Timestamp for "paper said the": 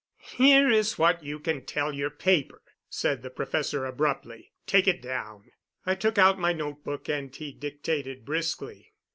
2.09-3.29